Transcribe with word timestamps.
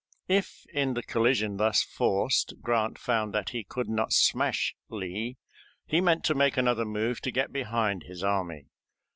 If 0.27 0.65
in 0.73 0.95
the 0.95 1.03
collision 1.03 1.57
thus 1.57 1.83
forced 1.83 2.55
Grant 2.63 2.97
found 2.97 3.35
that 3.35 3.49
he 3.49 3.63
could 3.63 3.87
not 3.87 4.13
smash 4.13 4.73
Lee, 4.89 5.37
he 5.85 6.01
meant 6.01 6.23
to 6.23 6.33
make 6.33 6.57
another 6.57 6.85
move 6.85 7.21
to 7.21 7.29
get 7.29 7.53
behind 7.53 8.01
his 8.07 8.23
army. 8.23 8.65